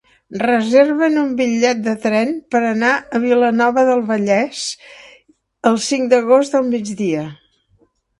Reserva'm 0.41 1.17
un 1.23 1.33
bitllet 1.41 1.81
de 1.87 1.91
tren 2.05 2.31
per 2.55 2.61
anar 2.69 2.93
a 2.95 3.21
Vilanova 3.25 3.83
del 3.89 4.01
Vallès 4.07 4.63
el 5.73 5.77
cinc 5.89 6.09
d'agost 6.15 6.57
al 6.61 6.67
migdia. 6.71 7.27